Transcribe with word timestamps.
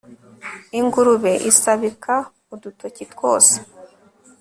Ingurube 0.79 1.31
isabika 1.49 2.13
udutoki 2.53 3.03
twose 3.13 3.55